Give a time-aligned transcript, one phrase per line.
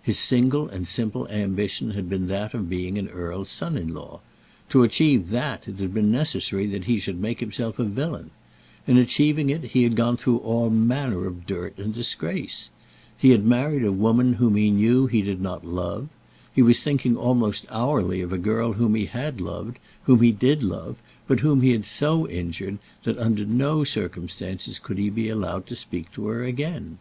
[0.00, 4.20] His single and simple ambition had been that of being an earl's son in law.
[4.68, 8.30] To achieve that it had been necessary that he should make himself a villain.
[8.86, 12.70] In achieving it he had gone through all manner of dirt and disgrace.
[13.18, 16.08] He had married a woman whom he knew he did not love.
[16.54, 20.62] He was thinking almost hourly of a girl whom he had loved, whom he did
[20.62, 25.66] love, but whom he had so injured, that, under no circumstances, could he be allowed
[25.66, 26.98] to speak to her again.